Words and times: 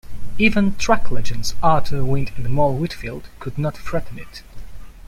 Even 0.39 0.73
track 0.77 1.11
legends 1.11 1.53
Arthur 1.61 2.03
Wint 2.03 2.35
and 2.35 2.49
Mal 2.49 2.73
Whitfield 2.73 3.27
could 3.39 3.59
not 3.59 3.77
threaten 3.77 4.17
it. 4.17 4.41